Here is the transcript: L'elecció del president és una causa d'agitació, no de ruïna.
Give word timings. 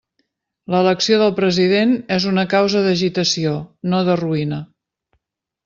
L'elecció 0.75 1.19
del 1.23 1.33
president 1.39 1.93
és 2.17 2.25
una 2.31 2.47
causa 2.55 2.83
d'agitació, 2.87 3.55
no 3.95 4.01
de 4.11 4.17
ruïna. 4.25 4.63